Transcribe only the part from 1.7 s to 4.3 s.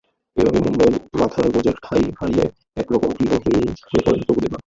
ঠাঁই হারিয়ে একরকম গৃহহীনই হয়ে পড়েন